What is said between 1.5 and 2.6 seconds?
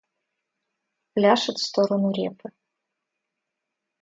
в сторону репы.